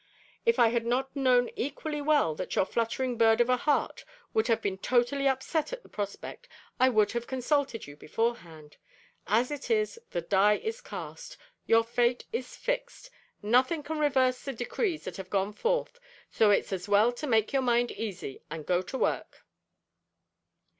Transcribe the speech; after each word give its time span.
If 0.47 0.57
I 0.57 0.69
had 0.69 0.83
not 0.83 1.15
known 1.15 1.51
equally 1.55 2.01
well 2.01 2.33
that 2.33 2.55
your 2.55 2.65
fluttering 2.65 3.19
bird 3.19 3.39
of 3.39 3.51
a 3.51 3.57
heart 3.57 4.03
would 4.33 4.47
have 4.47 4.59
been 4.59 4.79
totally 4.79 5.27
upset 5.27 5.71
at 5.71 5.83
the 5.83 5.89
prospect, 5.89 6.49
I 6.79 6.89
would 6.89 7.11
have 7.11 7.27
consulted 7.27 7.85
you 7.85 7.95
beforehand. 7.95 8.77
As 9.27 9.51
it 9.51 9.69
is, 9.69 9.99
the 10.09 10.21
die 10.21 10.55
is 10.57 10.81
cast. 10.81 11.37
Your 11.67 11.83
fate 11.83 12.25
is 12.33 12.55
fixed. 12.55 13.11
Nothing 13.43 13.83
can 13.83 13.99
reverse 13.99 14.41
the 14.41 14.53
decrees 14.53 15.03
that 15.03 15.17
have 15.17 15.29
gone 15.29 15.53
forth, 15.53 15.99
so 16.31 16.49
it's 16.49 16.73
as 16.73 16.89
well 16.89 17.11
to 17.11 17.27
make 17.27 17.53
your 17.53 17.61
mind 17.61 17.91
easy 17.91 18.41
and 18.49 18.65
go 18.65 18.81
to 18.81 18.97
work." 18.97 19.45